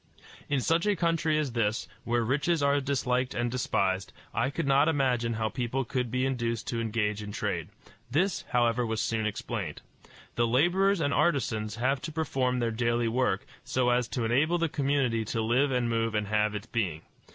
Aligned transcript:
In 0.49 0.61
such 0.61 0.87
a 0.87 0.95
country 0.95 1.37
as 1.37 1.51
this, 1.51 1.87
where 2.05 2.23
riches 2.23 2.63
are 2.63 2.81
disliked 2.81 3.35
and 3.35 3.51
despised, 3.51 4.11
I 4.33 4.49
could 4.49 4.65
not 4.65 4.87
imagine 4.87 5.33
how 5.35 5.49
people 5.49 5.85
could 5.85 6.09
be 6.09 6.25
induced 6.25 6.65
to 6.69 6.81
engage 6.81 7.21
in 7.21 7.31
trade. 7.31 7.69
This, 8.09 8.41
however, 8.49 8.83
was 8.83 8.99
soon 8.99 9.27
explained. 9.27 9.83
The 10.37 10.47
laborers 10.47 11.01
and 11.01 11.13
artisans 11.13 11.75
have 11.75 12.01
to 12.01 12.11
perform 12.11 12.57
their 12.57 12.71
daily 12.71 13.09
work, 13.09 13.45
so 13.63 13.91
as 13.91 14.07
to 14.07 14.25
enable 14.25 14.57
the 14.57 14.69
community 14.69 15.23
to 15.25 15.39
live 15.43 15.69
and 15.69 15.87
move 15.87 16.15
and 16.15 16.25
have 16.29 16.55
its 16.55 16.65
being. 16.65 17.03